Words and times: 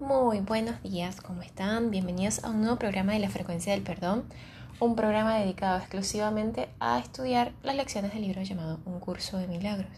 Muy 0.00 0.40
buenos 0.40 0.82
días, 0.82 1.20
¿cómo 1.20 1.42
están? 1.42 1.92
Bienvenidos 1.92 2.42
a 2.42 2.50
un 2.50 2.62
nuevo 2.62 2.80
programa 2.80 3.12
de 3.12 3.20
la 3.20 3.28
frecuencia 3.28 3.72
del 3.72 3.84
perdón, 3.84 4.24
un 4.80 4.96
programa 4.96 5.36
dedicado 5.36 5.78
exclusivamente 5.78 6.68
a 6.80 6.98
estudiar 6.98 7.52
las 7.62 7.76
lecciones 7.76 8.12
del 8.12 8.22
libro 8.22 8.42
llamado 8.42 8.80
Un 8.86 8.98
curso 8.98 9.38
de 9.38 9.46
milagros. 9.46 9.92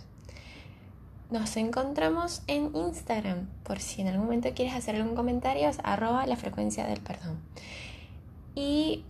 Nos 1.30 1.56
encontramos 1.56 2.43
en 2.46 2.77
Instagram, 2.77 3.48
por 3.64 3.80
si 3.80 4.03
en 4.03 4.09
algún 4.09 4.27
momento 4.27 4.51
quieres 4.54 4.74
hacer 4.74 4.96
algún 4.96 5.17
comentario, 5.17 5.67
es 5.67 5.78
arroba 5.82 6.26
la 6.26 6.37
frecuencia 6.37 6.87
del 6.87 7.01
perdón. 7.01 7.40
¿Y 8.54 9.03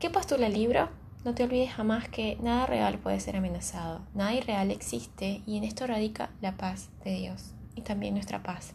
qué 0.00 0.10
postula 0.10 0.48
el 0.48 0.54
libro? 0.54 0.88
No 1.24 1.36
te 1.36 1.44
olvides 1.44 1.70
jamás 1.70 2.08
que 2.08 2.36
nada 2.42 2.66
real 2.66 2.98
puede 2.98 3.20
ser 3.20 3.36
amenazado, 3.36 4.00
nada 4.12 4.34
irreal 4.34 4.72
existe 4.72 5.40
y 5.46 5.56
en 5.56 5.62
esto 5.62 5.86
radica 5.86 6.30
la 6.40 6.56
paz 6.56 6.88
de 7.04 7.14
Dios 7.14 7.54
y 7.76 7.82
también 7.82 8.14
nuestra 8.14 8.42
paz. 8.42 8.74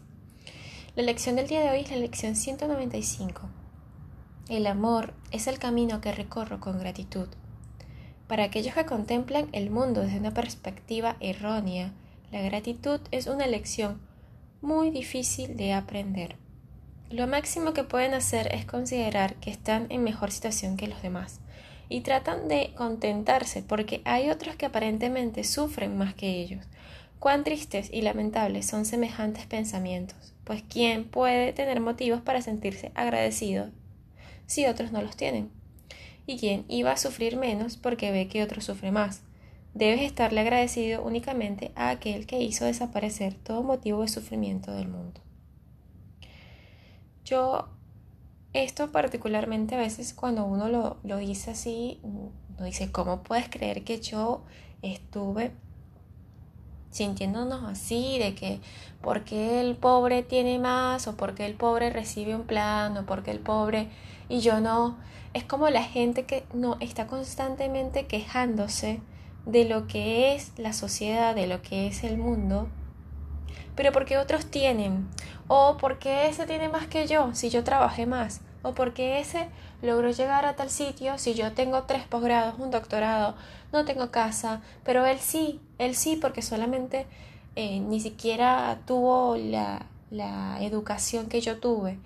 La 0.98 1.04
lección 1.04 1.36
del 1.36 1.46
día 1.46 1.60
de 1.60 1.70
hoy 1.70 1.82
es 1.82 1.92
la 1.92 1.96
lección 1.96 2.34
195. 2.34 3.42
El 4.48 4.66
amor 4.66 5.14
es 5.30 5.46
el 5.46 5.60
camino 5.60 6.00
que 6.00 6.10
recorro 6.10 6.58
con 6.58 6.80
gratitud. 6.80 7.28
Para 8.26 8.42
aquellos 8.42 8.74
que 8.74 8.84
contemplan 8.84 9.48
el 9.52 9.70
mundo 9.70 10.00
desde 10.00 10.18
una 10.18 10.34
perspectiva 10.34 11.14
errónea, 11.20 11.92
la 12.32 12.42
gratitud 12.42 12.98
es 13.12 13.28
una 13.28 13.46
lección 13.46 14.00
muy 14.60 14.90
difícil 14.90 15.56
de 15.56 15.72
aprender. 15.72 16.34
Lo 17.10 17.28
máximo 17.28 17.74
que 17.74 17.84
pueden 17.84 18.12
hacer 18.12 18.52
es 18.52 18.64
considerar 18.64 19.36
que 19.36 19.52
están 19.52 19.86
en 19.90 20.02
mejor 20.02 20.32
situación 20.32 20.76
que 20.76 20.88
los 20.88 21.00
demás 21.00 21.38
y 21.88 22.00
tratan 22.00 22.48
de 22.48 22.72
contentarse 22.76 23.62
porque 23.62 24.02
hay 24.04 24.30
otros 24.30 24.56
que 24.56 24.66
aparentemente 24.66 25.44
sufren 25.44 25.96
más 25.96 26.14
que 26.14 26.40
ellos. 26.40 26.64
Cuán 27.18 27.44
tristes 27.44 27.90
y 27.92 28.02
lamentables 28.02 28.66
son 28.66 28.84
semejantes 28.84 29.46
pensamientos 29.46 30.34
pues 30.48 30.64
¿quién 30.66 31.04
puede 31.04 31.52
tener 31.52 31.78
motivos 31.78 32.22
para 32.22 32.40
sentirse 32.40 32.90
agradecido 32.94 33.68
si 34.46 34.64
otros 34.64 34.92
no 34.92 35.02
los 35.02 35.14
tienen? 35.14 35.50
¿Y 36.26 36.38
quién 36.38 36.64
iba 36.68 36.90
a 36.90 36.96
sufrir 36.96 37.36
menos 37.36 37.76
porque 37.76 38.10
ve 38.10 38.28
que 38.28 38.42
otro 38.42 38.62
sufre 38.62 38.90
más? 38.90 39.20
Debes 39.74 40.00
estarle 40.00 40.40
agradecido 40.40 41.02
únicamente 41.02 41.70
a 41.76 41.90
aquel 41.90 42.26
que 42.26 42.40
hizo 42.40 42.64
desaparecer 42.64 43.34
todo 43.34 43.62
motivo 43.62 44.00
de 44.00 44.08
sufrimiento 44.08 44.72
del 44.72 44.88
mundo. 44.88 45.20
Yo, 47.26 47.68
esto 48.54 48.90
particularmente 48.90 49.74
a 49.74 49.78
veces 49.78 50.14
cuando 50.14 50.46
uno 50.46 50.70
lo, 50.70 50.96
lo 51.04 51.18
dice 51.18 51.50
así, 51.50 52.00
uno 52.02 52.32
dice, 52.64 52.90
¿cómo 52.90 53.22
puedes 53.22 53.50
creer 53.50 53.84
que 53.84 54.00
yo 54.00 54.46
estuve 54.80 55.52
sintiéndonos 56.90 57.64
así, 57.64 58.18
de 58.18 58.34
que 58.34 58.60
porque 59.00 59.60
el 59.60 59.76
pobre 59.76 60.22
tiene 60.22 60.58
más 60.58 61.06
o 61.06 61.16
porque 61.16 61.46
el 61.46 61.54
pobre 61.54 61.90
recibe 61.90 62.34
un 62.34 62.44
plan 62.44 62.96
o 62.96 63.06
porque 63.06 63.30
el 63.30 63.40
pobre 63.40 63.88
y 64.28 64.40
yo 64.40 64.60
no. 64.60 64.96
Es 65.34 65.44
como 65.44 65.68
la 65.68 65.82
gente 65.82 66.24
que 66.24 66.44
no 66.52 66.76
está 66.80 67.06
constantemente 67.06 68.06
quejándose 68.06 69.00
de 69.46 69.64
lo 69.64 69.86
que 69.86 70.34
es 70.34 70.52
la 70.56 70.72
sociedad, 70.72 71.34
de 71.34 71.46
lo 71.46 71.62
que 71.62 71.86
es 71.86 72.04
el 72.04 72.18
mundo, 72.18 72.68
pero 73.74 73.92
porque 73.92 74.18
otros 74.18 74.46
tienen 74.46 75.08
o 75.46 75.76
porque 75.78 76.28
ese 76.28 76.46
tiene 76.46 76.68
más 76.68 76.86
que 76.86 77.06
yo 77.06 77.34
si 77.34 77.48
yo 77.48 77.64
trabajé 77.64 78.06
más 78.06 78.40
o 78.62 78.74
porque 78.74 79.20
ese 79.20 79.48
logró 79.82 80.10
llegar 80.10 80.44
a 80.44 80.56
tal 80.56 80.70
sitio 80.70 81.18
si 81.18 81.34
yo 81.34 81.52
tengo 81.52 81.84
tres 81.84 82.04
posgrados, 82.04 82.58
un 82.58 82.70
doctorado, 82.70 83.34
no 83.72 83.84
tengo 83.84 84.10
casa, 84.10 84.62
pero 84.84 85.06
él 85.06 85.18
sí, 85.18 85.60
él 85.78 85.94
sí, 85.94 86.16
porque 86.16 86.42
solamente 86.42 87.06
eh, 87.56 87.80
ni 87.80 88.00
siquiera 88.00 88.78
tuvo 88.86 89.36
la, 89.36 89.86
la 90.10 90.58
educación 90.60 91.28
que 91.28 91.40
yo 91.40 91.58
tuve. 91.58 91.98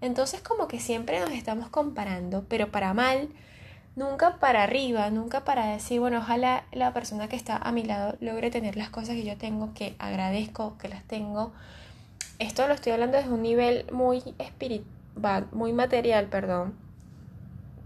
Entonces 0.00 0.40
como 0.40 0.68
que 0.68 0.80
siempre 0.80 1.20
nos 1.20 1.30
estamos 1.30 1.68
comparando, 1.68 2.44
pero 2.48 2.70
para 2.70 2.94
mal, 2.94 3.28
nunca 3.96 4.38
para 4.38 4.62
arriba, 4.62 5.10
nunca 5.10 5.44
para 5.44 5.66
decir, 5.66 6.00
bueno, 6.00 6.18
ojalá 6.18 6.64
la 6.72 6.92
persona 6.92 7.28
que 7.28 7.36
está 7.36 7.56
a 7.56 7.72
mi 7.72 7.82
lado 7.82 8.16
logre 8.20 8.50
tener 8.50 8.76
las 8.76 8.90
cosas 8.90 9.16
que 9.16 9.24
yo 9.24 9.36
tengo, 9.36 9.74
que 9.74 9.96
agradezco 9.98 10.78
que 10.78 10.88
las 10.88 11.04
tengo. 11.04 11.52
Esto 12.38 12.68
lo 12.68 12.74
estoy 12.74 12.92
hablando 12.92 13.16
desde 13.16 13.32
un 13.32 13.42
nivel 13.42 13.84
muy 13.92 14.22
espiritual 14.38 14.98
muy 15.52 15.72
material, 15.72 16.26
perdón, 16.26 16.74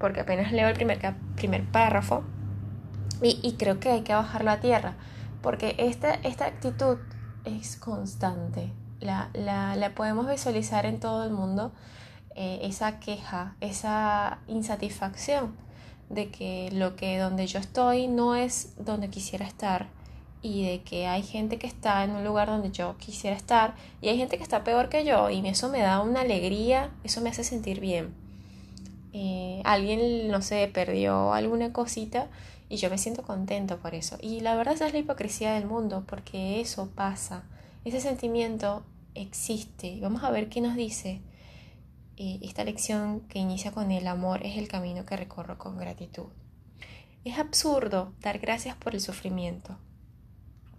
porque 0.03 0.21
apenas 0.21 0.51
leo 0.51 0.69
el 0.69 0.75
primer, 0.75 0.99
primer 1.37 1.65
párrafo 1.65 2.25
y, 3.23 3.53
creo 3.53 3.79
que 3.79 3.89
hay 3.89 4.01
que 4.01 4.13
bajarlo 4.13 4.51
a 4.51 4.59
tierra, 4.59 4.97
porque 5.43 5.77
esta, 5.79 6.15
esta 6.15 6.47
actitud 6.47 6.99
es 7.45 7.77
constante, 7.77 8.73
la, 8.99 9.31
la, 9.33 9.93
podemos 9.95 10.29
visualizar 10.29 10.87
en 10.87 10.99
todo 10.99 11.23
el 11.23 11.31
mundo, 11.31 11.71
eh, 12.35 12.59
esa 12.65 12.99
queja, 12.99 13.55
esa 13.61 14.41
insatisfacción 14.49 15.55
de 16.11 16.31
que 16.31 16.71
lo 16.73 16.97
que 16.97 17.17
donde 17.19 17.47
yo 17.47 17.61
estoy 17.61 18.09
no 18.09 18.35
es 18.35 18.75
donde 18.85 19.09
quisiera 19.09 19.47
estar 19.47 19.87
y 20.43 20.67
de 20.67 20.83
que 20.83 21.07
hay 21.07 21.23
gente 21.23 21.59
que 21.61 21.69
está 21.69 22.03
en 22.03 22.11
un 22.11 22.25
lugar 22.25 22.49
donde 22.49 22.73
yo 22.73 22.97
quisiera 22.99 23.37
estar 23.37 23.77
y 24.01 24.09
hay 24.09 24.19
gente 24.19 24.37
que 24.37 24.43
está 24.43 24.65
peor 24.65 24.89
que 24.89 25.05
yo 25.05 25.31
y 25.31 25.47
eso 25.47 25.69
me 25.69 25.79
da 25.79 26.01
una 26.01 26.23
alegría, 26.23 26.91
eso 27.05 27.21
me 27.21 27.31
hace 27.31 27.45
sentir 27.45 27.79
bien. 27.79 28.22
Eh, 29.13 29.61
alguien, 29.65 30.29
no 30.29 30.43
sé, 30.43 30.71
perdió 30.73 31.33
alguna 31.35 31.73
cosita 31.73 32.29
y 32.69 32.77
yo 32.77 32.89
me 32.89 32.99
siento 32.99 33.23
contento 33.23 33.79
por 33.79 33.95
eso. 33.95 34.17
Y 34.21 34.41
la 34.41 34.55
verdad 34.55 34.81
es 34.81 34.93
la 34.93 34.99
hipocresía 34.99 35.53
del 35.55 35.67
mundo 35.67 36.05
porque 36.07 36.61
eso 36.61 36.91
pasa, 36.95 37.45
ese 37.85 38.01
sentimiento 38.01 38.85
existe. 39.15 39.99
Vamos 40.01 40.25
a 40.25 40.31
ver 40.31 40.49
qué 40.49 40.61
nos 40.61 40.75
dice 40.77 41.21
eh, 42.17 42.39
esta 42.43 42.65
lección 42.65 43.21
que 43.29 43.39
inicia 43.39 43.73
con 43.73 43.91
el 43.91 44.07
amor 44.07 44.45
es 44.45 44.57
el 44.57 44.69
camino 44.69 45.05
que 45.05 45.17
recorro 45.17 45.59
con 45.59 45.79
gratitud. 45.79 46.29
Es 47.25 47.39
absurdo 47.39 48.13
dar 48.21 48.39
gracias 48.39 48.77
por 48.77 48.95
el 48.95 49.01
sufrimiento 49.01 49.79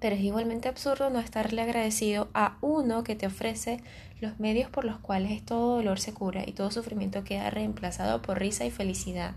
pero 0.03 0.17
es 0.17 0.21
igualmente 0.21 0.67
absurdo 0.67 1.09
no 1.09 1.21
estarle 1.21 1.61
agradecido 1.61 2.27
a 2.33 2.57
uno 2.59 3.05
que 3.05 3.15
te 3.15 3.25
ofrece 3.25 3.79
los 4.19 4.37
medios 4.37 4.69
por 4.69 4.83
los 4.83 4.97
cuales 4.97 5.45
todo 5.45 5.77
dolor 5.77 5.97
se 5.97 6.13
cura 6.13 6.43
y 6.45 6.51
todo 6.51 6.71
sufrimiento 6.71 7.23
queda 7.23 7.49
reemplazado 7.49 8.21
por 8.21 8.37
risa 8.37 8.65
y 8.65 8.69
felicidad. 8.69 9.31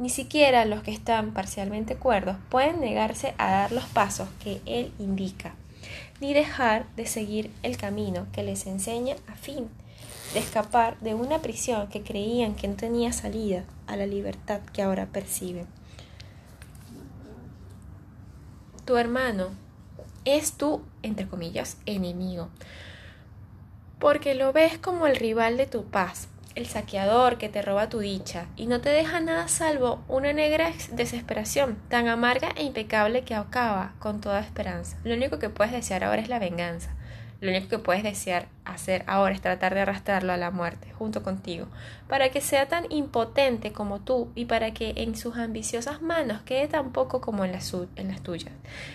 Ni 0.00 0.10
siquiera 0.10 0.64
los 0.64 0.82
que 0.82 0.90
están 0.90 1.32
parcialmente 1.32 1.94
cuerdos 1.94 2.34
pueden 2.48 2.80
negarse 2.80 3.34
a 3.38 3.52
dar 3.52 3.70
los 3.70 3.84
pasos 3.84 4.28
que 4.42 4.60
Él 4.66 4.90
indica, 4.98 5.54
ni 6.20 6.34
dejar 6.34 6.84
de 6.96 7.06
seguir 7.06 7.52
el 7.62 7.76
camino 7.76 8.26
que 8.32 8.42
les 8.42 8.66
enseña 8.66 9.14
a 9.28 9.36
fin 9.36 9.68
de 10.34 10.40
escapar 10.40 10.98
de 10.98 11.14
una 11.14 11.38
prisión 11.38 11.86
que 11.86 12.02
creían 12.02 12.56
que 12.56 12.66
no 12.66 12.74
tenía 12.74 13.12
salida 13.12 13.62
a 13.86 13.94
la 13.94 14.06
libertad 14.06 14.58
que 14.72 14.82
ahora 14.82 15.06
perciben. 15.06 15.68
Tu 18.84 18.96
hermano 18.96 19.67
es 20.28 20.52
tu, 20.52 20.82
entre 21.02 21.26
comillas, 21.28 21.78
enemigo. 21.86 22.48
Porque 23.98 24.34
lo 24.34 24.52
ves 24.52 24.78
como 24.78 25.06
el 25.06 25.16
rival 25.16 25.56
de 25.56 25.66
tu 25.66 25.84
paz, 25.84 26.28
el 26.54 26.66
saqueador 26.66 27.38
que 27.38 27.48
te 27.48 27.62
roba 27.62 27.88
tu 27.88 28.00
dicha 28.00 28.46
y 28.56 28.66
no 28.66 28.80
te 28.80 28.90
deja 28.90 29.20
nada 29.20 29.48
salvo 29.48 30.02
una 30.08 30.32
negra 30.32 30.72
desesperación 30.92 31.78
tan 31.88 32.08
amarga 32.08 32.48
e 32.56 32.64
impecable 32.64 33.22
que 33.22 33.34
acaba 33.34 33.94
con 34.00 34.20
toda 34.20 34.40
esperanza. 34.40 34.98
Lo 35.04 35.14
único 35.14 35.38
que 35.38 35.50
puedes 35.50 35.72
desear 35.72 36.04
ahora 36.04 36.20
es 36.20 36.28
la 36.28 36.38
venganza. 36.38 36.90
Lo 37.40 37.50
único 37.50 37.68
que 37.68 37.78
puedes 37.78 38.02
desear 38.02 38.48
hacer 38.64 39.04
ahora 39.06 39.32
es 39.32 39.40
tratar 39.40 39.72
de 39.72 39.80
arrastrarlo 39.82 40.32
a 40.32 40.36
la 40.36 40.50
muerte 40.50 40.90
junto 40.92 41.22
contigo, 41.22 41.68
para 42.08 42.30
que 42.30 42.40
sea 42.40 42.66
tan 42.66 42.90
impotente 42.90 43.72
como 43.72 44.00
tú 44.00 44.32
y 44.34 44.46
para 44.46 44.72
que 44.72 44.94
en 44.96 45.14
sus 45.16 45.36
ambiciosas 45.36 46.02
manos 46.02 46.42
quede 46.42 46.66
tan 46.66 46.90
poco 46.90 47.20
como 47.20 47.44
en 47.44 47.52
las, 47.52 47.72
en 47.94 48.08
las 48.08 48.22
tuyas. 48.22 48.52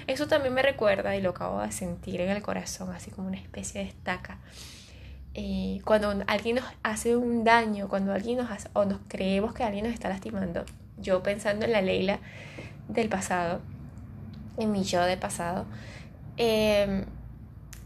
Eso 0.07 0.27
también 0.27 0.53
me 0.53 0.61
recuerda, 0.61 1.15
y 1.15 1.21
lo 1.21 1.29
acabo 1.29 1.61
de 1.61 1.71
sentir 1.71 2.19
en 2.19 2.29
el 2.29 2.41
corazón, 2.41 2.91
así 2.93 3.11
como 3.11 3.29
una 3.29 3.37
especie 3.37 3.81
de 3.81 3.87
estaca. 3.87 4.39
Eh, 5.35 5.79
cuando 5.85 6.13
alguien 6.27 6.57
nos 6.57 6.65
hace 6.83 7.15
un 7.15 7.45
daño, 7.45 7.87
cuando 7.87 8.11
alguien 8.11 8.37
nos 8.37 8.51
hace, 8.51 8.69
o 8.73 8.83
nos 8.83 8.99
creemos 9.07 9.53
que 9.53 9.63
alguien 9.63 9.85
nos 9.85 9.93
está 9.93 10.09
lastimando, 10.09 10.65
yo 10.97 11.23
pensando 11.23 11.63
en 11.65 11.71
la 11.71 11.81
Leila 11.81 12.19
del 12.89 13.07
pasado, 13.07 13.61
en 14.57 14.71
mi 14.73 14.83
yo 14.83 15.01
de 15.05 15.15
pasado, 15.15 15.65
eh, 16.35 17.05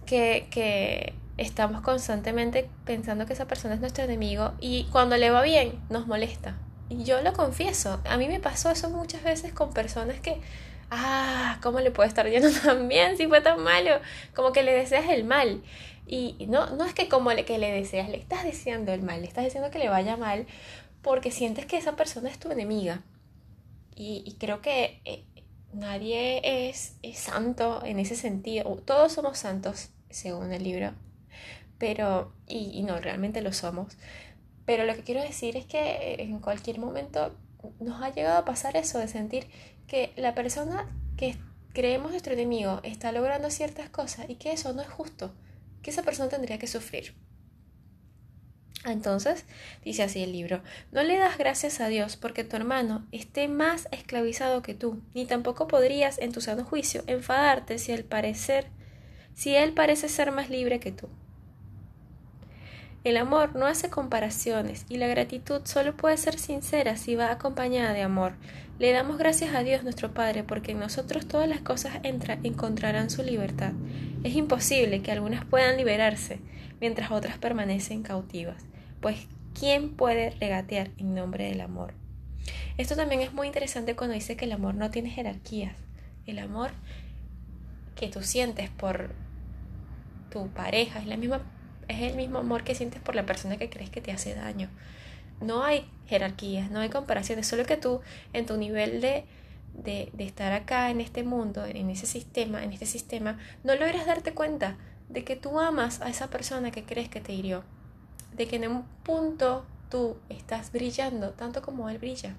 que, 0.08 1.14
estamos 1.38 1.82
constantemente 1.82 2.68
pensando 2.84 3.28
que 3.28 3.34
esa 3.34 3.48
persona 3.48 3.76
es 3.76 3.80
nuestro 3.80 4.04
enemigo 4.04 4.54
y 4.60 4.86
cuando 4.86 5.18
le 5.18 5.30
va 5.30 5.44
bien 5.44 5.80
nos 5.90 6.08
molesta. 6.08 6.58
Y 6.90 7.04
yo 7.04 7.22
lo 7.22 7.34
confieso, 7.34 8.02
a 8.10 8.18
mí 8.18 8.28
me 8.28 8.40
pasó 8.40 8.72
eso 8.72 8.90
muchas 8.90 9.24
veces 9.24 9.54
con 9.54 9.72
personas 9.72 10.20
que, 10.20 10.42
ah, 10.90 11.60
¿cómo 11.62 11.80
le 11.80 11.92
puede 11.92 12.10
estar 12.10 12.28
yendo 12.28 12.50
tan 12.64 12.88
bien 12.88 13.18
si 13.18 13.28
fue 13.28 13.42
tan 13.42 13.62
malo? 13.62 14.00
Como 14.34 14.52
que 14.52 14.64
le 14.64 14.74
deseas 14.74 15.10
el 15.10 15.26
mal. 15.26 15.62
Y 16.08 16.48
no, 16.50 16.72
no 16.72 16.86
es 16.86 16.96
que 16.96 17.08
como 17.08 17.32
le, 17.34 17.46
que 17.46 17.60
le 17.60 17.72
deseas, 17.72 18.10
le 18.10 18.18
estás 18.18 18.44
deseando 18.44 18.94
el 18.94 19.04
mal, 19.04 19.22
le 19.22 19.28
estás 19.28 19.44
diciendo 19.44 19.70
que 19.70 19.78
le 19.78 19.90
vaya 19.90 20.18
mal 20.18 20.48
porque 21.04 21.30
sientes 21.30 21.66
que 21.66 21.78
esa 21.78 21.96
persona 21.96 22.30
es 22.30 22.40
tu 22.40 22.50
enemiga. 22.52 23.04
Y, 23.96 24.36
creo 24.40 24.62
que 24.62 25.02
eh, 25.06 25.24
nadie 25.74 26.70
es, 26.70 26.98
es 27.02 27.18
santo 27.18 27.84
en 27.84 28.00
ese 28.00 28.16
sentido. 28.16 28.76
Todos 28.86 29.14
somos 29.14 29.40
santos 29.40 29.90
según 30.10 30.52
el 30.52 30.64
libro. 30.64 30.94
pero, 31.78 32.34
y, 32.48 32.82
no, 32.84 33.00
realmente 33.00 33.42
lo 33.42 33.54
somos. 33.54 33.98
Pero 34.66 34.86
lo 34.86 34.96
que 34.96 35.04
quiero 35.04 35.22
decir 35.22 35.56
es 35.58 35.66
que 35.66 36.16
en 36.20 36.40
cualquier 36.40 36.80
momento 36.80 37.36
nos 37.80 38.02
ha 38.02 38.10
llegado 38.12 38.40
a 38.40 38.46
pasar 38.46 38.76
eso 38.78 39.00
de 39.00 39.08
sentir 39.08 39.48
que 39.88 40.12
la 40.16 40.34
persona 40.36 40.90
que 41.18 41.36
creemos 41.74 42.12
nuestro 42.12 42.34
enemigo 42.34 42.80
está 42.84 43.12
logrando 43.12 43.50
ciertas 43.50 43.90
cosas 43.90 44.30
y 44.30 44.36
que 44.36 44.52
eso 44.52 44.74
no 44.74 44.82
es 44.82 44.90
justo, 44.90 45.34
que 45.82 45.92
esa 45.92 46.04
persona 46.04 46.30
tendría 46.30 46.58
que 46.58 46.68
sufrir. 46.68 47.16
Entonces, 48.86 49.46
dice 49.84 50.04
así 50.04 50.24
el 50.24 50.32
libro, 50.32 50.62
no 50.92 51.04
le 51.04 51.18
das 51.18 51.38
gracias 51.38 51.82
a 51.82 51.88
Dios 51.88 52.16
porque 52.16 52.44
tu 52.44 52.56
hermano 52.56 53.06
esté 53.12 53.48
más 53.48 53.88
esclavizado 53.92 54.62
que 54.62 54.74
tú, 54.74 55.02
ni 55.14 55.26
tampoco 55.26 55.68
podrías 55.68 56.20
en 56.20 56.32
tu 56.32 56.42
sano 56.42 56.64
juicio 56.64 57.04
enfadarte 57.08 57.80
si 57.80 57.92
al 57.92 58.04
parecer, 58.04 58.68
si 59.38 59.56
él 59.56 59.74
parece 59.74 60.10
ser 60.10 60.32
más 60.32 60.50
libre 60.50 60.80
que 60.80 60.92
tú. 60.92 61.08
El 63.04 63.18
amor 63.18 63.56
no 63.56 63.68
hace 63.68 63.88
comparaciones 63.88 64.84
y 64.90 64.98
la 64.98 65.06
gratitud 65.06 65.62
solo 65.64 65.96
puede 65.96 66.18
ser 66.18 66.40
sincera 66.40 66.98
si 66.98 67.16
va 67.16 67.32
acompañada 67.32 67.94
de 67.94 68.02
amor. 68.02 68.34
Le 68.80 68.92
damos 68.92 69.20
gracias 69.20 69.54
a 69.54 69.62
Dios 69.62 69.84
nuestro 69.84 70.12
Padre 70.12 70.44
porque 70.44 70.72
en 70.72 70.80
nosotros 70.80 71.28
todas 71.28 71.48
las 71.48 71.62
cosas 71.62 72.00
encontrarán 72.04 73.12
su 73.12 73.22
libertad. 73.22 73.74
Es 74.24 74.36
imposible 74.36 75.04
que 75.04 75.12
algunas 75.12 75.46
puedan 75.46 75.78
liberarse 75.78 76.40
mientras 76.82 77.12
otras 77.12 77.38
permanecen 77.38 78.02
cautivas, 78.02 78.66
pues 79.02 79.28
¿quién 79.58 79.96
puede 79.96 80.32
regatear 80.32 80.90
en 80.98 81.14
nombre 81.14 81.46
del 81.46 81.62
amor? 81.62 81.94
Esto 82.80 82.96
también 82.96 83.22
es 83.22 83.34
muy 83.34 83.46
interesante 83.46 83.96
cuando 83.96 84.16
dice 84.16 84.36
que 84.36 84.46
el 84.46 84.52
amor 84.52 84.74
no 84.74 84.90
tiene 84.90 85.12
jerarquías. 85.12 85.76
El 86.26 86.40
amor 86.40 86.72
que 87.96 88.10
tú 88.10 88.24
sientes 88.24 88.72
por 88.72 89.27
tu 90.30 90.48
pareja 90.50 91.00
es 91.00 91.08
la 91.08 91.18
misma 91.18 91.42
es 91.88 92.02
el 92.02 92.16
mismo 92.16 92.40
amor 92.40 92.64
que 92.64 92.76
sientes 92.76 93.02
por 93.02 93.16
la 93.16 93.26
persona 93.26 93.58
que 93.58 93.70
crees 93.70 93.90
que 93.90 94.02
te 94.02 94.12
hace 94.12 94.36
daño. 94.36 94.70
No 95.40 95.64
hay 95.64 95.90
jerarquías, 96.08 96.72
no 96.72 96.80
hay 96.80 96.90
comparaciones, 96.90 97.48
solo 97.48 97.66
que 97.66 97.78
tú 97.78 98.02
en 98.34 98.46
tu 98.46 98.58
nivel 98.58 99.02
de, 99.02 99.26
de, 99.74 100.10
de 100.14 100.26
estar 100.26 100.52
acá 100.52 100.90
en 100.90 101.00
este 101.00 101.24
mundo, 101.24 101.66
en 101.66 101.90
ese 101.90 102.06
sistema, 102.06 102.64
en 102.64 102.74
este 102.74 102.86
sistema, 102.86 103.38
no 103.64 103.76
logras 103.76 104.06
darte 104.06 104.34
cuenta 104.34 104.78
de 105.10 105.24
que 105.24 105.36
tú 105.36 105.60
amas 105.60 106.02
a 106.02 106.10
esa 106.10 106.30
persona 106.30 106.72
que 106.72 106.84
crees 106.84 107.10
que 107.10 107.22
te 107.22 107.34
hirió, 107.34 107.64
de 108.36 108.48
que 108.48 108.58
en 108.58 108.68
un 108.70 108.84
punto 109.04 109.66
tú 109.90 110.18
estás 110.30 110.72
brillando 110.72 111.32
tanto 111.32 111.62
como 111.62 111.90
él 111.90 112.00
brilla. 112.00 112.36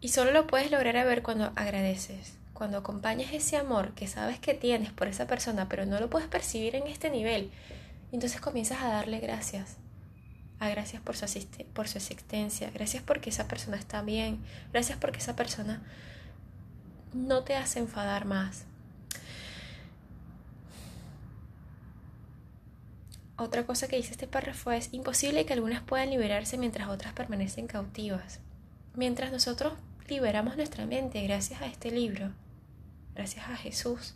Y 0.00 0.08
solo 0.08 0.30
lo 0.30 0.46
puedes 0.46 0.70
lograr 0.70 0.96
a 0.96 1.04
ver 1.04 1.22
cuando 1.22 1.52
agradeces, 1.56 2.38
cuando 2.56 2.78
acompañas 2.78 3.32
ese 3.32 3.56
amor 3.56 3.92
que 3.92 4.08
sabes 4.08 4.40
que 4.40 4.54
tienes 4.54 4.90
por 4.90 5.08
esa 5.08 5.26
persona, 5.26 5.68
pero 5.68 5.84
no 5.84 6.00
lo 6.00 6.08
puedes 6.08 6.26
percibir 6.26 6.74
en 6.74 6.86
este 6.86 7.10
nivel, 7.10 7.50
entonces 8.12 8.40
comienzas 8.40 8.82
a 8.82 8.88
darle 8.88 9.20
gracias. 9.20 9.76
A 10.58 10.70
gracias 10.70 11.02
por 11.02 11.16
su, 11.16 11.26
por 11.74 11.86
su 11.86 11.98
existencia, 11.98 12.70
gracias 12.70 13.02
porque 13.02 13.28
esa 13.28 13.46
persona 13.46 13.76
está 13.76 14.00
bien, 14.00 14.42
gracias 14.72 14.98
porque 14.98 15.18
esa 15.18 15.36
persona 15.36 15.82
no 17.12 17.44
te 17.44 17.56
hace 17.56 17.78
enfadar 17.78 18.24
más. 18.24 18.64
Otra 23.36 23.66
cosa 23.66 23.86
que 23.86 23.96
dice 23.96 24.12
este 24.12 24.26
párrafo 24.26 24.72
es 24.72 24.88
imposible 24.94 25.44
que 25.44 25.52
algunas 25.52 25.82
puedan 25.82 26.08
liberarse 26.08 26.56
mientras 26.56 26.88
otras 26.88 27.12
permanecen 27.12 27.66
cautivas. 27.66 28.40
Mientras 28.94 29.30
nosotros 29.30 29.74
liberamos 30.08 30.56
nuestra 30.56 30.86
mente 30.86 31.20
gracias 31.22 31.60
a 31.60 31.66
este 31.66 31.90
libro, 31.90 32.32
gracias 33.16 33.48
a 33.48 33.56
Jesús, 33.56 34.14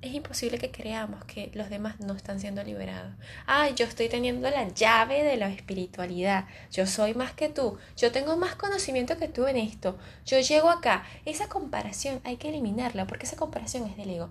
es 0.00 0.14
imposible 0.14 0.58
que 0.58 0.70
creamos 0.70 1.24
que 1.24 1.50
los 1.54 1.70
demás 1.70 1.98
no 1.98 2.14
están 2.14 2.38
siendo 2.38 2.62
liberados. 2.62 3.14
Ay, 3.46 3.74
yo 3.74 3.84
estoy 3.84 4.08
teniendo 4.08 4.48
la 4.48 4.68
llave 4.68 5.24
de 5.24 5.36
la 5.36 5.48
espiritualidad. 5.48 6.46
Yo 6.70 6.86
soy 6.86 7.14
más 7.14 7.32
que 7.32 7.48
tú. 7.48 7.78
Yo 7.96 8.12
tengo 8.12 8.36
más 8.36 8.54
conocimiento 8.54 9.18
que 9.18 9.26
tú 9.26 9.46
en 9.48 9.56
esto. 9.56 9.98
Yo 10.24 10.38
llego 10.38 10.70
acá. 10.70 11.04
Esa 11.24 11.48
comparación 11.48 12.20
hay 12.22 12.36
que 12.36 12.48
eliminarla 12.48 13.08
porque 13.08 13.26
esa 13.26 13.36
comparación 13.36 13.88
es 13.88 13.96
del 13.96 14.10
ego. 14.10 14.30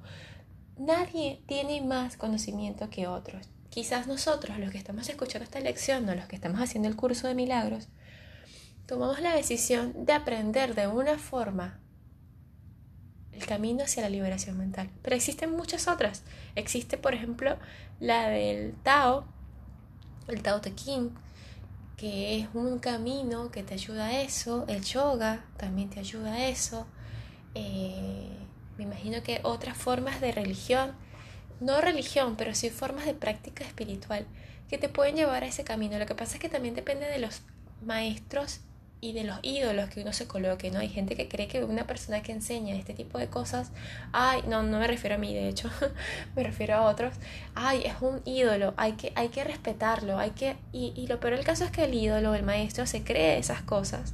Nadie 0.78 1.42
tiene 1.48 1.82
más 1.82 2.16
conocimiento 2.16 2.90
que 2.90 3.08
otros. 3.08 3.50
Quizás 3.70 4.08
nosotros, 4.08 4.58
los 4.60 4.72
que 4.72 4.78
estamos 4.78 5.10
escuchando 5.10 5.44
esta 5.44 5.60
lección 5.60 6.08
o 6.08 6.16
los 6.16 6.28
que 6.28 6.38
estamos 6.38 6.62
haciendo 6.62 6.88
el 6.88 6.96
curso 6.96 7.28
de 7.28 7.36
milagros, 7.36 7.90
tomamos 8.86 9.20
la 9.20 9.36
decisión 9.36 10.06
de 10.06 10.14
aprender 10.14 10.76
de 10.76 10.88
una 10.88 11.18
forma 11.18 11.82
el 13.38 13.46
camino 13.46 13.84
hacia 13.84 14.02
la 14.02 14.10
liberación 14.10 14.58
mental. 14.58 14.90
Pero 15.02 15.16
existen 15.16 15.52
muchas 15.52 15.88
otras. 15.88 16.24
Existe, 16.56 16.98
por 16.98 17.14
ejemplo, 17.14 17.58
la 18.00 18.30
del 18.30 18.74
Tao, 18.84 19.26
el 20.28 20.42
Tao 20.42 20.60
Te 20.60 20.74
Ching, 20.74 21.12
que 21.98 22.40
es 22.40 22.48
un 22.54 22.80
camino 22.80 23.52
que 23.52 23.64
te 23.64 23.76
ayuda 23.76 24.08
a 24.08 24.22
eso. 24.22 24.66
El 24.68 24.84
yoga 24.84 25.46
también 25.58 25.90
te 25.90 26.00
ayuda 26.00 26.34
a 26.34 26.48
eso. 26.48 26.88
Eh, 27.54 28.30
me 28.78 28.84
imagino 28.84 29.22
que 29.22 29.40
otras 29.44 29.78
formas 29.78 30.20
de 30.20 30.32
religión, 30.32 30.94
no 31.60 31.80
religión, 31.82 32.36
pero 32.38 32.56
sí 32.56 32.70
formas 32.70 33.06
de 33.06 33.14
práctica 33.14 33.64
espiritual 33.64 34.26
que 34.70 34.78
te 34.78 34.90
pueden 34.90 35.16
llevar 35.16 35.44
a 35.44 35.48
ese 35.48 35.64
camino. 35.64 35.98
Lo 35.98 36.06
que 36.06 36.16
pasa 36.16 36.36
es 36.36 36.40
que 36.40 36.50
también 36.50 36.76
depende 36.76 37.06
de 37.06 37.20
los 37.20 37.42
maestros 37.82 38.62
y 39.00 39.14
de 39.14 39.24
los 39.24 39.38
ídolos 39.44 39.90
que 39.90 40.02
uno 40.02 40.12
se 40.12 40.28
coloque, 40.28 40.72
¿no? 40.72 40.80
Hay 40.80 40.90
gente 40.90 41.16
que 41.16 41.28
cree 41.28 41.48
que 41.48 41.64
una 41.64 41.86
persona 41.86 42.24
que 42.24 42.32
enseña 42.32 42.76
este 42.76 42.94
tipo 42.94 43.20
de 43.20 43.28
cosas, 43.28 43.72
ay, 44.12 44.42
no, 44.48 44.64
no 44.64 44.80
me 44.80 44.88
refiero 44.88 45.16
a 45.16 45.20
mí, 45.20 45.34
de 45.34 45.48
hecho, 45.48 45.70
me 46.36 46.44
refiero 46.44 46.76
a 46.76 46.82
otros, 46.82 47.14
ay, 47.54 47.84
es 47.86 47.96
un 48.02 48.22
ídolo, 48.26 48.74
hay 48.78 48.94
que, 48.94 49.12
hay 49.16 49.30
que 49.30 49.44
respetarlo, 49.44 50.18
hay 50.18 50.32
que, 50.32 50.56
y, 50.72 50.94
y 50.96 51.08
lo 51.08 51.20
peor 51.20 51.36
del 51.36 51.46
caso 51.46 51.64
es 51.64 51.72
que 51.72 51.84
el 51.84 51.94
ídolo, 51.94 52.34
el 52.34 52.44
maestro, 52.44 52.88
se 52.88 53.04
cree 53.04 53.38
esas 53.38 53.62
cosas 53.62 54.14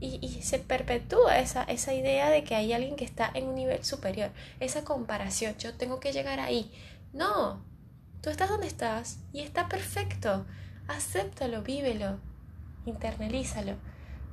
y, 0.00 0.18
y 0.20 0.42
se 0.42 0.58
perpetúa 0.58 1.38
esa, 1.38 1.62
esa 1.62 1.94
idea 1.94 2.28
de 2.28 2.42
que 2.42 2.56
hay 2.56 2.72
alguien 2.72 2.96
que 2.96 3.04
está 3.04 3.30
en 3.34 3.46
un 3.46 3.54
nivel 3.54 3.84
superior, 3.84 4.30
esa 4.58 4.82
comparación, 4.82 5.56
yo 5.58 5.74
tengo 5.74 6.00
que 6.00 6.12
llegar 6.12 6.40
ahí. 6.40 6.72
No, 7.12 7.64
tú 8.20 8.30
estás 8.30 8.48
donde 8.48 8.66
estás 8.66 9.20
y 9.32 9.42
está 9.42 9.68
perfecto, 9.68 10.44
acéptalo, 10.88 11.62
vívelo, 11.62 12.18
internalízalo 12.84 13.76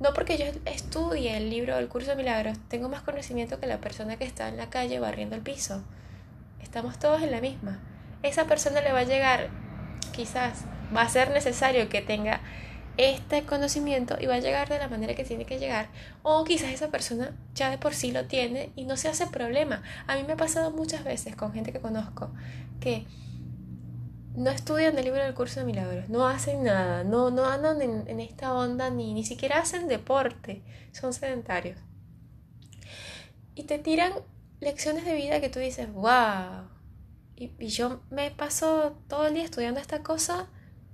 no 0.00 0.12
porque 0.14 0.36
yo 0.36 0.46
estudie 0.64 1.36
el 1.36 1.50
libro 1.50 1.76
del 1.76 1.88
curso 1.88 2.10
de 2.10 2.16
milagros, 2.16 2.58
tengo 2.68 2.88
más 2.88 3.02
conocimiento 3.02 3.60
que 3.60 3.66
la 3.66 3.80
persona 3.80 4.16
que 4.16 4.24
está 4.24 4.48
en 4.48 4.56
la 4.56 4.70
calle 4.70 4.98
barriendo 4.98 5.36
el 5.36 5.42
piso. 5.42 5.82
Estamos 6.62 6.98
todos 6.98 7.22
en 7.22 7.30
la 7.30 7.40
misma. 7.40 7.80
Esa 8.22 8.46
persona 8.46 8.80
le 8.80 8.92
va 8.92 9.00
a 9.00 9.04
llegar, 9.04 9.48
quizás 10.12 10.64
va 10.94 11.02
a 11.02 11.08
ser 11.08 11.30
necesario 11.30 11.88
que 11.88 12.02
tenga 12.02 12.40
este 12.96 13.44
conocimiento 13.44 14.16
y 14.20 14.26
va 14.26 14.34
a 14.34 14.40
llegar 14.40 14.68
de 14.68 14.78
la 14.78 14.88
manera 14.88 15.14
que 15.14 15.24
tiene 15.24 15.44
que 15.44 15.58
llegar. 15.58 15.88
O 16.22 16.44
quizás 16.44 16.70
esa 16.70 16.88
persona 16.88 17.32
ya 17.54 17.70
de 17.70 17.78
por 17.78 17.94
sí 17.94 18.12
lo 18.12 18.26
tiene 18.26 18.70
y 18.76 18.84
no 18.84 18.96
se 18.96 19.08
hace 19.08 19.26
problema. 19.26 19.82
A 20.06 20.16
mí 20.16 20.24
me 20.24 20.34
ha 20.34 20.36
pasado 20.36 20.70
muchas 20.70 21.04
veces 21.04 21.36
con 21.36 21.52
gente 21.52 21.72
que 21.72 21.80
conozco 21.80 22.30
que 22.80 23.06
no 24.34 24.50
estudian 24.50 24.96
el 24.98 25.04
libro 25.04 25.22
del 25.22 25.34
curso 25.34 25.60
de 25.60 25.66
milagros, 25.66 26.08
no 26.08 26.26
hacen 26.26 26.64
nada, 26.64 27.04
no, 27.04 27.30
no 27.30 27.46
andan 27.46 27.82
en, 27.82 28.20
esta 28.20 28.54
onda, 28.54 28.90
ni, 28.90 29.14
ni 29.14 29.24
siquiera 29.24 29.58
hacen 29.58 29.88
deporte, 29.88 30.62
son 30.92 31.12
sedentarios. 31.12 31.78
Y 33.54 33.64
te 33.64 33.78
tiran 33.78 34.12
lecciones 34.60 35.04
de 35.04 35.14
vida 35.14 35.40
que 35.40 35.50
tú 35.50 35.58
dices, 35.58 35.92
wow. 35.92 36.68
Y, 37.36 37.66
yo 37.66 38.00
me 38.10 38.30
paso 38.30 38.96
todo 39.08 39.26
el 39.26 39.34
día 39.34 39.44
estudiando 39.44 39.80
esta 39.80 40.02
cosa 40.02 40.48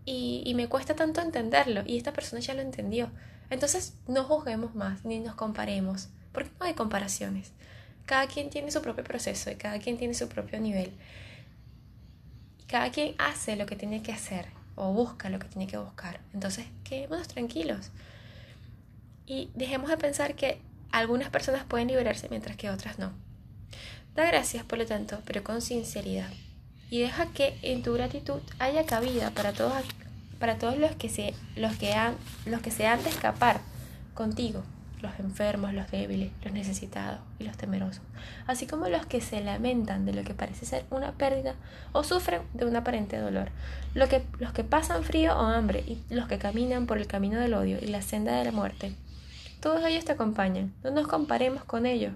y, 0.04 0.42
y 0.44 0.54
me 0.54 0.68
cuesta 0.68 0.96
tanto 0.96 1.20
entenderlo. 1.20 1.82
Y 1.86 1.96
esta 1.96 2.12
persona 2.12 2.40
ya 2.40 2.54
lo 2.54 2.62
entendió. 2.62 3.10
Entonces 3.50 3.94
no 4.08 4.24
juzguemos 4.24 4.74
más, 4.74 5.04
ni 5.04 5.20
nos 5.20 5.34
comparemos, 5.34 6.08
porque 6.32 6.50
no 6.58 6.66
hay 6.66 6.74
comparaciones. 6.74 7.52
Cada 8.04 8.26
quien 8.26 8.50
tiene 8.50 8.70
su 8.70 8.82
propio 8.82 9.04
proceso 9.04 9.50
y 9.50 9.56
cada 9.56 9.78
quien 9.78 9.96
tiene 9.96 10.14
su 10.14 10.28
propio 10.28 10.58
nivel. 10.60 10.92
Cada 12.68 12.90
quien 12.90 13.14
hace 13.18 13.56
lo 13.56 13.66
que 13.66 13.76
tiene 13.76 14.02
que 14.02 14.12
hacer 14.12 14.46
o 14.76 14.92
busca 14.92 15.30
lo 15.30 15.38
que 15.38 15.48
tiene 15.48 15.66
que 15.66 15.78
buscar. 15.78 16.20
Entonces, 16.32 16.66
quedémonos 16.84 17.26
tranquilos. 17.26 17.90
Y 19.26 19.50
dejemos 19.54 19.90
de 19.90 19.96
pensar 19.96 20.34
que 20.34 20.60
algunas 20.92 21.30
personas 21.30 21.64
pueden 21.64 21.88
liberarse 21.88 22.28
mientras 22.28 22.56
que 22.56 22.70
otras 22.70 22.98
no. 22.98 23.12
Da 24.14 24.26
gracias, 24.26 24.64
por 24.64 24.78
lo 24.78 24.86
tanto, 24.86 25.20
pero 25.24 25.42
con 25.42 25.62
sinceridad. 25.62 26.30
Y 26.90 27.00
deja 27.00 27.26
que 27.32 27.58
en 27.62 27.82
tu 27.82 27.94
gratitud 27.94 28.40
haya 28.58 28.86
cabida 28.86 29.30
para 29.30 29.52
todos, 29.52 29.82
para 30.38 30.58
todos 30.58 30.78
los, 30.78 30.94
que 30.94 31.08
se, 31.08 31.34
los, 31.56 31.76
que 31.76 31.92
han, 31.94 32.14
los 32.46 32.60
que 32.60 32.70
se 32.70 32.86
han 32.86 33.02
de 33.02 33.10
escapar 33.10 33.60
contigo 34.14 34.62
los 35.00 35.18
enfermos, 35.18 35.72
los 35.72 35.90
débiles, 35.90 36.30
los 36.42 36.52
necesitados 36.52 37.20
y 37.38 37.44
los 37.44 37.56
temerosos, 37.56 38.02
así 38.46 38.66
como 38.66 38.88
los 38.88 39.06
que 39.06 39.20
se 39.20 39.40
lamentan 39.40 40.06
de 40.06 40.12
lo 40.12 40.24
que 40.24 40.34
parece 40.34 40.66
ser 40.66 40.84
una 40.90 41.12
pérdida 41.12 41.54
o 41.92 42.02
sufren 42.04 42.42
de 42.54 42.64
un 42.64 42.76
aparente 42.76 43.18
dolor, 43.18 43.50
lo 43.94 44.08
que, 44.08 44.22
los 44.38 44.52
que 44.52 44.64
pasan 44.64 45.04
frío 45.04 45.36
o 45.36 45.40
hambre 45.40 45.84
y 45.86 46.02
los 46.10 46.28
que 46.28 46.38
caminan 46.38 46.86
por 46.86 46.98
el 46.98 47.06
camino 47.06 47.38
del 47.40 47.54
odio 47.54 47.78
y 47.80 47.86
la 47.86 48.02
senda 48.02 48.36
de 48.36 48.44
la 48.44 48.52
muerte. 48.52 48.94
Todos 49.60 49.84
ellos 49.84 50.04
te 50.04 50.12
acompañan, 50.12 50.72
no 50.84 50.90
nos 50.90 51.08
comparemos 51.08 51.64
con 51.64 51.86
ellos, 51.86 52.14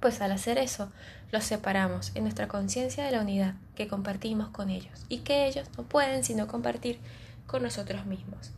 Pues 0.00 0.20
al 0.20 0.32
hacer 0.32 0.58
eso, 0.58 0.90
los 1.30 1.44
separamos 1.44 2.10
en 2.14 2.24
nuestra 2.24 2.48
conciencia 2.48 3.04
de 3.04 3.12
la 3.12 3.20
unidad 3.20 3.54
que 3.76 3.88
compartimos 3.88 4.48
con 4.48 4.68
ellos 4.68 5.06
y 5.08 5.18
que 5.18 5.46
ellos 5.46 5.68
no 5.76 5.84
pueden 5.84 6.24
sino 6.24 6.46
compartir 6.46 6.98
con 7.46 7.62
nosotros 7.62 8.04
mismos. 8.06 8.52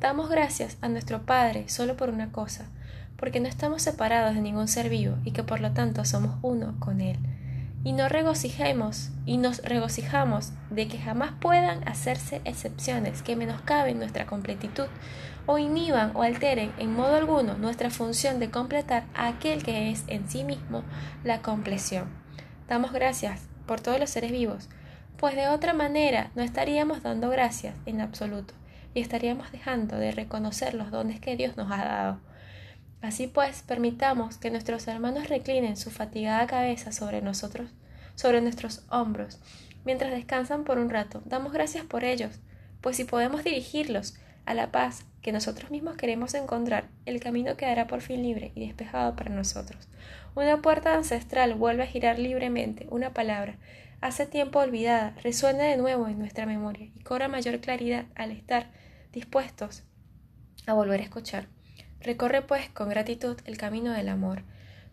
Damos 0.00 0.28
gracias 0.28 0.78
a 0.80 0.88
nuestro 0.88 1.22
Padre 1.22 1.68
solo 1.68 1.96
por 1.96 2.08
una 2.08 2.30
cosa, 2.30 2.66
porque 3.16 3.40
no 3.40 3.48
estamos 3.48 3.82
separados 3.82 4.36
de 4.36 4.40
ningún 4.40 4.68
ser 4.68 4.88
vivo 4.88 5.16
y 5.24 5.32
que 5.32 5.42
por 5.42 5.58
lo 5.58 5.72
tanto 5.72 6.04
somos 6.04 6.36
uno 6.42 6.76
con 6.78 7.00
Él. 7.00 7.18
Y 7.82 7.92
no 7.94 8.08
regocijemos 8.08 9.10
y 9.26 9.38
nos 9.38 9.60
regocijamos 9.62 10.52
de 10.70 10.86
que 10.86 10.98
jamás 10.98 11.32
puedan 11.40 11.86
hacerse 11.88 12.40
excepciones 12.44 13.22
que 13.22 13.34
menoscaben 13.34 13.98
nuestra 13.98 14.26
completitud 14.26 14.86
o 15.46 15.58
inhiban 15.58 16.12
o 16.14 16.22
alteren 16.22 16.72
en 16.78 16.94
modo 16.94 17.16
alguno 17.16 17.58
nuestra 17.58 17.90
función 17.90 18.38
de 18.38 18.52
completar 18.52 19.02
a 19.16 19.26
aquel 19.26 19.64
que 19.64 19.90
es 19.90 20.04
en 20.06 20.28
sí 20.28 20.44
mismo 20.44 20.84
la 21.24 21.42
compleción. 21.42 22.04
Damos 22.68 22.92
gracias 22.92 23.48
por 23.66 23.80
todos 23.80 23.98
los 23.98 24.10
seres 24.10 24.30
vivos, 24.30 24.68
pues 25.16 25.34
de 25.34 25.48
otra 25.48 25.72
manera 25.72 26.30
no 26.36 26.42
estaríamos 26.42 27.02
dando 27.02 27.30
gracias 27.30 27.74
en 27.84 28.00
absoluto 28.00 28.54
y 28.98 29.00
estaríamos 29.00 29.52
dejando 29.52 29.96
de 29.96 30.10
reconocer 30.10 30.74
los 30.74 30.90
dones 30.90 31.20
que 31.20 31.36
Dios 31.36 31.56
nos 31.56 31.70
ha 31.70 31.84
dado. 31.84 32.20
Así 33.00 33.28
pues, 33.28 33.62
permitamos 33.62 34.38
que 34.38 34.50
nuestros 34.50 34.88
hermanos 34.88 35.28
reclinen 35.28 35.76
su 35.76 35.92
fatigada 35.92 36.48
cabeza 36.48 36.90
sobre 36.90 37.22
nosotros, 37.22 37.70
sobre 38.16 38.40
nuestros 38.40 38.84
hombros, 38.90 39.38
mientras 39.84 40.10
descansan 40.10 40.64
por 40.64 40.78
un 40.78 40.90
rato. 40.90 41.22
Damos 41.26 41.52
gracias 41.52 41.84
por 41.84 42.02
ellos, 42.02 42.40
pues 42.80 42.96
si 42.96 43.04
podemos 43.04 43.44
dirigirlos 43.44 44.16
a 44.46 44.54
la 44.54 44.72
paz 44.72 45.04
que 45.22 45.30
nosotros 45.30 45.70
mismos 45.70 45.96
queremos 45.96 46.34
encontrar, 46.34 46.88
el 47.06 47.20
camino 47.20 47.56
quedará 47.56 47.86
por 47.86 48.00
fin 48.00 48.22
libre 48.22 48.50
y 48.56 48.66
despejado 48.66 49.14
para 49.14 49.30
nosotros. 49.30 49.86
Una 50.34 50.56
puerta 50.60 50.94
ancestral 50.94 51.54
vuelve 51.54 51.84
a 51.84 51.86
girar 51.86 52.18
libremente, 52.18 52.88
una 52.90 53.14
palabra, 53.14 53.58
hace 54.00 54.26
tiempo 54.26 54.58
olvidada, 54.58 55.14
resuena 55.22 55.64
de 55.64 55.76
nuevo 55.76 56.08
en 56.08 56.18
nuestra 56.18 56.46
memoria 56.46 56.88
y 56.96 57.00
cobra 57.04 57.28
mayor 57.28 57.60
claridad 57.60 58.06
al 58.16 58.32
estar 58.32 58.66
dispuestos 59.12 59.82
a 60.66 60.74
volver 60.74 61.00
a 61.00 61.04
escuchar. 61.04 61.48
Recorre 62.00 62.42
pues 62.42 62.68
con 62.68 62.88
gratitud 62.88 63.36
el 63.44 63.56
camino 63.56 63.92
del 63.92 64.08
amor, 64.08 64.42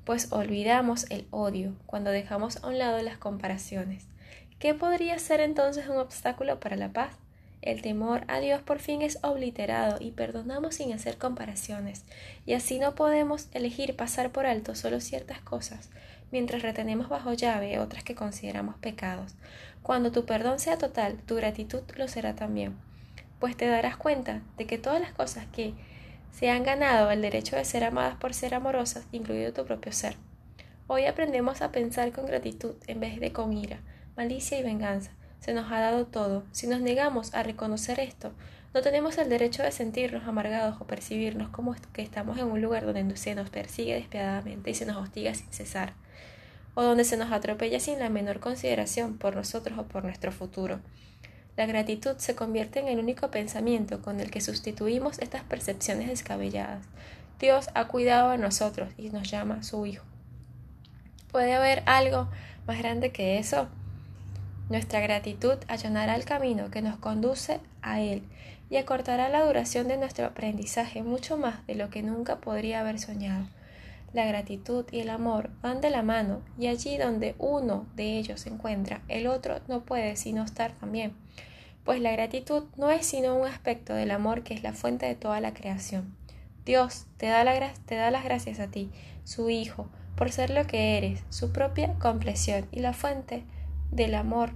pues 0.05 0.31
olvidamos 0.31 1.09
el 1.11 1.27
odio 1.31 1.75
cuando 1.85 2.11
dejamos 2.11 2.63
a 2.63 2.67
un 2.67 2.77
lado 2.77 3.01
las 3.01 3.17
comparaciones. 3.17 4.07
¿Qué 4.59 4.73
podría 4.73 5.19
ser 5.19 5.41
entonces 5.41 5.87
un 5.87 5.97
obstáculo 5.97 6.59
para 6.59 6.77
la 6.77 6.93
paz? 6.93 7.17
El 7.61 7.81
temor 7.81 8.23
a 8.27 8.39
Dios 8.39 8.61
por 8.61 8.79
fin 8.79 9.01
es 9.01 9.17
obliterado 9.23 9.97
y 9.99 10.11
perdonamos 10.11 10.75
sin 10.75 10.93
hacer 10.93 11.17
comparaciones, 11.17 12.05
y 12.45 12.53
así 12.53 12.79
no 12.79 12.93
podemos 12.93 13.49
elegir 13.53 13.95
pasar 13.95 14.31
por 14.31 14.45
alto 14.45 14.75
solo 14.75 14.99
ciertas 14.99 15.41
cosas, 15.41 15.89
mientras 16.31 16.61
retenemos 16.61 17.09
bajo 17.09 17.33
llave 17.33 17.79
otras 17.79 18.03
que 18.03 18.13
consideramos 18.13 18.75
pecados. 18.77 19.33
Cuando 19.81 20.11
tu 20.11 20.25
perdón 20.25 20.59
sea 20.59 20.77
total, 20.77 21.17
tu 21.25 21.35
gratitud 21.35 21.81
lo 21.97 22.07
será 22.07 22.35
también 22.35 22.75
pues 23.39 23.57
te 23.57 23.67
darás 23.67 23.97
cuenta 23.97 24.41
de 24.57 24.65
que 24.65 24.77
todas 24.77 25.01
las 25.01 25.13
cosas 25.13 25.45
que 25.51 25.73
se 26.31 26.49
han 26.49 26.63
ganado 26.63 27.11
el 27.11 27.21
derecho 27.21 27.55
de 27.55 27.65
ser 27.65 27.83
amadas 27.83 28.15
por 28.17 28.33
ser 28.33 28.53
amorosas, 28.53 29.05
incluido 29.11 29.53
tu 29.53 29.65
propio 29.65 29.91
ser. 29.91 30.17
Hoy 30.87 31.05
aprendemos 31.05 31.61
a 31.61 31.71
pensar 31.71 32.11
con 32.11 32.25
gratitud 32.25 32.75
en 32.87 32.99
vez 32.99 33.19
de 33.19 33.31
con 33.31 33.53
ira, 33.53 33.79
malicia 34.15 34.59
y 34.59 34.63
venganza. 34.63 35.11
Se 35.39 35.53
nos 35.53 35.71
ha 35.71 35.79
dado 35.79 36.05
todo. 36.05 36.43
Si 36.51 36.67
nos 36.67 36.81
negamos 36.81 37.33
a 37.33 37.43
reconocer 37.43 37.99
esto, 37.99 38.33
no 38.75 38.81
tenemos 38.81 39.17
el 39.17 39.29
derecho 39.29 39.63
de 39.63 39.71
sentirnos 39.71 40.27
amargados 40.27 40.81
o 40.81 40.85
percibirnos 40.85 41.47
como 41.47 41.73
que 41.93 42.01
estamos 42.01 42.37
en 42.37 42.51
un 42.51 42.61
lugar 42.61 42.85
donde 42.85 43.15
se 43.15 43.33
nos 43.33 43.49
persigue 43.49 43.93
despiadadamente 43.93 44.69
y 44.69 44.73
se 44.73 44.85
nos 44.85 44.97
hostiga 44.97 45.33
sin 45.33 45.51
cesar, 45.53 45.93
o 46.73 46.83
donde 46.83 47.05
se 47.05 47.15
nos 47.15 47.31
atropella 47.31 47.79
sin 47.79 47.99
la 47.99 48.09
menor 48.09 48.41
consideración 48.41 49.17
por 49.17 49.37
nosotros 49.37 49.79
o 49.79 49.83
por 49.83 50.03
nuestro 50.03 50.33
futuro. 50.33 50.81
La 51.57 51.65
gratitud 51.65 52.17
se 52.17 52.35
convierte 52.35 52.79
en 52.79 52.87
el 52.87 52.99
único 52.99 53.31
pensamiento 53.31 54.01
con 54.01 54.19
el 54.19 54.29
que 54.29 54.41
sustituimos 54.41 55.19
estas 55.19 55.43
percepciones 55.43 56.09
descabelladas. 56.09 56.85
Dios 57.39 57.69
ha 57.73 57.87
cuidado 57.87 58.29
a 58.29 58.37
nosotros 58.37 58.89
y 58.97 59.09
nos 59.09 59.29
llama 59.29 59.63
su 59.63 59.85
Hijo. 59.85 60.03
¿Puede 61.31 61.53
haber 61.53 61.83
algo 61.85 62.27
más 62.67 62.77
grande 62.77 63.11
que 63.11 63.39
eso? 63.39 63.67
Nuestra 64.69 64.99
gratitud 64.99 65.57
allanará 65.67 66.15
el 66.15 66.25
camino 66.25 66.71
que 66.71 66.81
nos 66.81 66.97
conduce 66.97 67.59
a 67.81 68.01
Él 68.01 68.23
y 68.69 68.77
acortará 68.77 69.29
la 69.29 69.45
duración 69.45 69.87
de 69.87 69.97
nuestro 69.97 70.25
aprendizaje 70.25 71.03
mucho 71.03 71.37
más 71.37 71.65
de 71.67 71.75
lo 71.75 71.89
que 71.89 72.03
nunca 72.03 72.37
podría 72.37 72.81
haber 72.81 72.99
soñado. 72.99 73.47
La 74.15 74.25
gratitud 74.25 74.85
y 74.91 75.01
el 75.01 75.11
amor 75.11 75.51
van 75.61 75.79
de 75.79 75.91
la 75.91 76.01
mano 76.01 76.41
y 76.57 76.67
allí 76.67 76.97
donde 76.97 77.35
uno 77.37 77.85
de 77.95 78.17
ellos 78.17 78.39
se 78.41 78.49
encuentra, 78.49 79.03
el 79.09 79.27
otro 79.27 79.59
no 79.67 79.85
puede 79.85 80.15
sino 80.15 80.43
estar 80.43 80.71
también 80.71 81.13
pues 81.85 82.01
la 82.01 82.11
gratitud 82.11 82.63
no 82.77 82.89
es 82.89 83.05
sino 83.05 83.35
un 83.35 83.47
aspecto 83.47 83.93
del 83.93 84.11
amor 84.11 84.43
que 84.43 84.55
es 84.55 84.63
la 84.63 84.73
fuente 84.73 85.05
de 85.05 85.15
toda 85.15 85.39
la 85.39 85.53
creación. 85.53 86.17
Dios 86.65 87.05
te 87.17 87.27
da, 87.27 87.43
las 87.43 88.23
gracias 88.23 88.59
a 88.59 88.67
ti, 88.67 88.89
su 89.23 89.51
Hijo, 89.51 89.87
por 90.17 90.31
ser 90.31 90.49
lo 90.49 90.65
que 90.65 90.97
eres, 90.97 91.23
su 91.29 91.51
propia 91.51 91.93
compleción 91.99 92.67
y 92.71 92.79
la 92.79 92.93
fuente 92.93 93.43
del 93.91 94.15
amor 94.15 94.53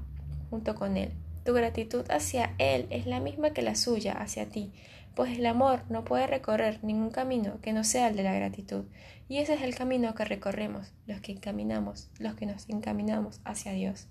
junto 0.50 0.74
con 0.74 0.98
Él. 0.98 1.14
Tu 1.46 1.54
gratitud 1.54 2.04
hacia 2.10 2.56
Él 2.58 2.88
es 2.90 3.06
la 3.06 3.20
misma 3.20 3.52
que 3.52 3.62
la 3.62 3.76
suya 3.76 4.14
hacia 4.14 4.50
ti, 4.50 4.72
pues 5.16 5.38
el 5.38 5.46
amor 5.46 5.84
no 5.90 6.04
puede 6.04 6.26
recorrer 6.26 6.80
ningún 6.84 7.12
camino 7.12 7.60
que 7.62 7.74
no 7.74 7.84
sea 7.84 8.08
el 8.08 8.16
de 8.16 8.24
la 8.24 8.34
gratitud, 8.34 8.86
y 9.30 9.38
ese 9.38 9.54
es 9.54 9.62
el 9.62 9.76
camino 9.76 10.14
que 10.14 10.26
recorremos 10.26 10.92
los 11.08 11.22
que 11.22 11.32
encaminamos, 11.32 12.10
los 12.20 12.36
que 12.36 12.46
nos 12.46 12.68
encaminamos 12.68 13.40
hacia 13.46 13.72
Dios. 13.72 14.08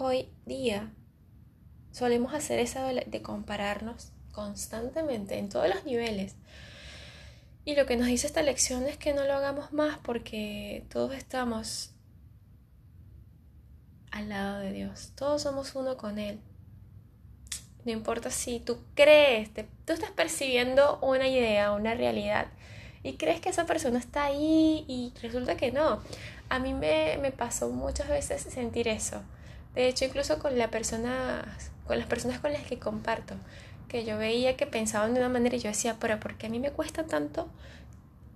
hoy 0.00 0.30
día 0.46 0.90
solemos 1.92 2.32
hacer 2.32 2.58
eso 2.58 2.80
de 2.86 3.22
compararnos 3.22 4.12
constantemente 4.32 5.38
en 5.38 5.48
todos 5.48 5.68
los 5.68 5.84
niveles. 5.84 6.36
Y 7.64 7.74
lo 7.76 7.84
que 7.84 7.96
nos 7.96 8.06
dice 8.06 8.26
esta 8.26 8.42
lección 8.42 8.84
es 8.84 8.96
que 8.96 9.12
no 9.12 9.24
lo 9.26 9.34
hagamos 9.34 9.72
más 9.72 9.98
porque 9.98 10.86
todos 10.88 11.14
estamos 11.14 11.92
al 14.10 14.30
lado 14.30 14.60
de 14.60 14.72
Dios. 14.72 15.12
Todos 15.14 15.42
somos 15.42 15.74
uno 15.74 15.98
con 15.98 16.18
Él. 16.18 16.40
No 17.84 17.92
importa 17.92 18.30
si 18.30 18.60
tú 18.60 18.78
crees, 18.94 19.50
tú 19.54 19.92
estás 19.92 20.10
percibiendo 20.10 20.98
una 21.00 21.28
idea, 21.28 21.72
una 21.72 21.94
realidad, 21.94 22.48
y 23.02 23.14
crees 23.14 23.40
que 23.40 23.48
esa 23.48 23.66
persona 23.66 23.98
está 23.98 24.24
ahí 24.24 24.84
y 24.86 25.12
resulta 25.22 25.56
que 25.56 25.72
no. 25.72 26.02
A 26.48 26.58
mí 26.58 26.74
me, 26.74 27.18
me 27.22 27.32
pasó 27.32 27.70
muchas 27.70 28.08
veces 28.08 28.42
sentir 28.42 28.88
eso 28.88 29.22
de 29.74 29.88
hecho, 29.88 30.04
incluso 30.04 30.38
con, 30.38 30.58
la 30.58 30.68
persona, 30.68 31.44
con 31.86 31.98
las 31.98 32.06
personas 32.06 32.40
con 32.40 32.52
las 32.52 32.62
que 32.62 32.78
comparto, 32.78 33.34
que 33.88 34.04
yo 34.04 34.18
veía 34.18 34.56
que 34.56 34.66
pensaban 34.66 35.14
de 35.14 35.20
una 35.20 35.28
manera 35.28 35.56
y 35.56 35.60
yo 35.60 35.68
decía, 35.68 35.96
pero 36.00 36.18
¿por 36.18 36.36
qué 36.36 36.46
a 36.46 36.50
mí 36.50 36.58
me 36.58 36.70
cuesta 36.70 37.04
tanto 37.04 37.48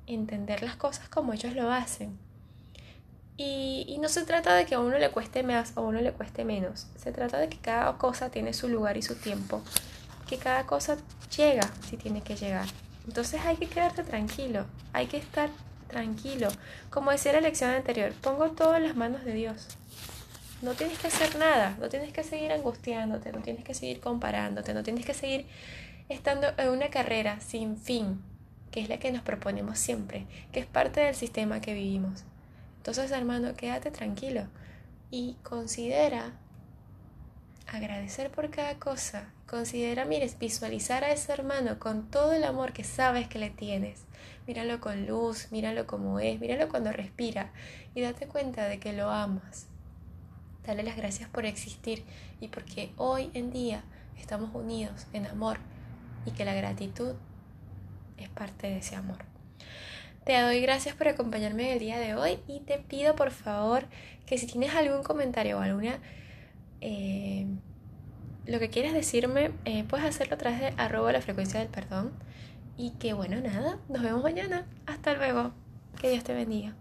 entender 0.06 0.62
las 0.62 0.76
cosas 0.76 1.08
como 1.08 1.32
ellos 1.32 1.54
lo 1.54 1.72
hacen? 1.72 2.16
Y, 3.36 3.98
no 4.00 4.08
se 4.08 4.24
trata 4.24 4.54
de 4.54 4.66
que 4.66 4.74
a 4.74 4.80
uno 4.80 4.98
le 4.98 5.10
cueste 5.10 5.42
más 5.42 5.72
o 5.76 5.80
a 5.80 5.82
uno 5.82 6.00
le 6.00 6.12
cueste 6.12 6.44
menos. 6.44 6.86
Se 6.96 7.10
trata 7.10 7.38
de 7.38 7.48
que 7.48 7.58
cada 7.58 7.96
cosa 7.98 8.30
tiene 8.30 8.52
su 8.52 8.68
lugar 8.68 8.96
y 8.96 9.02
su 9.02 9.16
tiempo. 9.16 9.62
Que 10.28 10.38
cada 10.38 10.66
cosa 10.66 10.98
llega 11.36 11.68
si 11.88 11.96
tiene 11.96 12.22
que 12.22 12.36
llegar. 12.36 12.66
Entonces 13.06 13.40
hay 13.44 13.56
que 13.56 13.66
quedarte 13.66 14.04
tranquilo. 14.04 14.66
Hay 14.92 15.06
que 15.06 15.16
estar 15.16 15.50
tranquilo. 15.88 16.48
Como 16.90 17.10
decía 17.10 17.32
la 17.32 17.40
lección 17.40 17.70
anterior, 17.70 18.12
pongo 18.20 18.50
todo 18.50 18.76
en 18.76 18.84
las 18.84 18.96
manos 18.96 19.24
de 19.24 19.32
Dios. 19.32 19.68
No 20.62 20.72
tienes 20.74 20.98
que 20.98 21.08
hacer 21.08 21.36
nada, 21.36 21.76
no 21.80 21.88
tienes 21.88 22.12
que 22.12 22.22
seguir 22.22 22.52
angustiándote, 22.52 23.32
no 23.32 23.40
tienes 23.40 23.64
que 23.64 23.74
seguir 23.74 24.00
comparándote, 24.00 24.72
no 24.74 24.82
tienes 24.82 25.04
que 25.04 25.12
seguir 25.12 25.46
estando 26.08 26.48
en 26.56 26.68
una 26.68 26.88
carrera 26.88 27.40
sin 27.40 27.76
fin, 27.76 28.22
que 28.70 28.80
es 28.80 28.88
la 28.88 28.98
que 28.98 29.12
nos 29.12 29.22
proponemos 29.22 29.78
siempre, 29.78 30.26
que 30.52 30.60
es 30.60 30.66
parte 30.66 31.00
del 31.00 31.14
sistema 31.14 31.60
que 31.60 31.74
vivimos. 31.74 32.24
Entonces, 32.84 33.12
hermano, 33.12 33.54
quédate 33.54 33.90
tranquilo 33.90 34.42
y 35.10 35.38
considera 35.42 36.32
agradecer 37.66 38.30
por 38.30 38.50
cada 38.50 38.78
cosa. 38.78 39.32
Considera, 39.48 40.04
mires, 40.04 40.38
visualizar 40.38 41.02
a 41.02 41.10
ese 41.10 41.32
hermano 41.32 41.78
con 41.78 42.10
todo 42.10 42.34
el 42.34 42.44
amor 42.44 42.74
que 42.74 42.84
sabes 42.84 43.26
que 43.26 43.38
le 43.38 43.48
tienes. 43.48 44.04
Míralo 44.46 44.82
con 44.82 45.06
luz, 45.06 45.50
míralo 45.50 45.86
como 45.86 46.20
es, 46.20 46.38
míralo 46.40 46.68
cuando 46.68 46.92
respira 46.92 47.52
y 47.94 48.02
date 48.02 48.26
cuenta 48.26 48.68
de 48.68 48.78
que 48.78 48.92
lo 48.92 49.08
amas. 49.08 49.66
Dale 50.66 50.82
las 50.82 50.98
gracias 50.98 51.30
por 51.30 51.46
existir 51.46 52.04
y 52.38 52.48
porque 52.48 52.92
hoy 52.98 53.30
en 53.32 53.50
día 53.50 53.82
estamos 54.18 54.54
unidos 54.54 55.06
en 55.14 55.26
amor 55.26 55.56
y 56.26 56.32
que 56.32 56.44
la 56.44 56.52
gratitud 56.52 57.14
es 58.18 58.28
parte 58.28 58.66
de 58.66 58.76
ese 58.76 58.94
amor. 58.94 59.24
Te 60.24 60.40
doy 60.40 60.60
gracias 60.60 60.94
por 60.96 61.06
acompañarme 61.08 61.74
el 61.74 61.78
día 61.78 61.98
de 61.98 62.14
hoy 62.14 62.38
y 62.48 62.60
te 62.60 62.78
pido 62.78 63.14
por 63.14 63.30
favor 63.30 63.84
que 64.26 64.38
si 64.38 64.46
tienes 64.46 64.74
algún 64.74 65.02
comentario 65.02 65.58
o 65.58 65.60
alguna... 65.60 65.98
Eh, 66.80 67.46
lo 68.46 68.58
que 68.58 68.68
quieras 68.68 68.92
decirme, 68.92 69.52
eh, 69.64 69.84
puedes 69.84 70.06
hacerlo 70.06 70.34
a 70.34 70.38
través 70.38 70.60
de 70.60 70.74
arroba 70.76 71.12
la 71.12 71.22
frecuencia 71.22 71.60
del 71.60 71.68
perdón 71.68 72.12
Y 72.76 72.90
que 72.92 73.14
bueno, 73.14 73.40
nada, 73.40 73.78
nos 73.88 74.02
vemos 74.02 74.22
mañana. 74.22 74.66
Hasta 74.86 75.14
luego. 75.14 75.52
Que 76.00 76.10
Dios 76.10 76.24
te 76.24 76.34
bendiga. 76.34 76.74